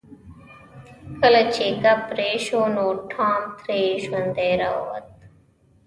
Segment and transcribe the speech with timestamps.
[1.19, 5.05] کله چې کب پرې شو نو ټام ترې ژوندی راووت.